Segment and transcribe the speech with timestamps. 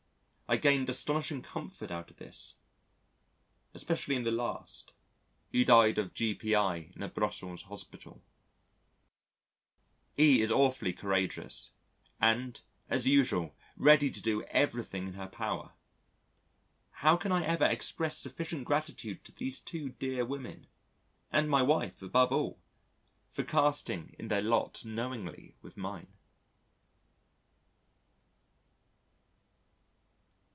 [0.51, 2.55] I gained astonishing comfort out of this,
[3.73, 4.91] especially in the last...
[5.53, 6.91] who died of G.P.I.
[6.93, 8.21] in a Brussels Hospital.
[10.19, 11.71] E is awfully courageous
[12.19, 12.59] and,
[12.89, 15.71] as usual ready to do everything in her power.
[16.95, 20.67] How can I ever express sufficient gratitude to these two dear women
[21.31, 22.59] (and my wife, above all)
[23.29, 26.11] for casting in their lot knowingly with mine?